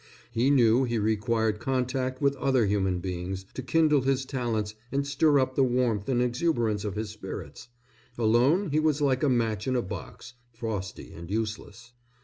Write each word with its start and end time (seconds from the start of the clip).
He 0.31 0.49
knew 0.49 0.83
he 0.83 0.97
required 0.97 1.59
contact 1.59 2.23
with 2.23 2.35
other 2.37 2.65
human 2.65 2.97
beings 3.01 3.45
to 3.53 3.61
kindle 3.61 4.01
his 4.01 4.25
talents 4.25 4.73
and 4.91 5.05
stir 5.05 5.37
up 5.37 5.53
the 5.53 5.63
warmth 5.63 6.09
and 6.09 6.23
exuberance 6.23 6.83
of 6.83 6.95
his 6.95 7.11
spirits. 7.11 7.67
Alone 8.17 8.71
he 8.71 8.79
was 8.79 8.99
like 8.99 9.21
a 9.21 9.29
match 9.29 9.67
in 9.67 9.75
a 9.75 9.83
box, 9.83 10.33
frosty 10.53 11.13
and 11.13 11.29
useless. 11.29 11.93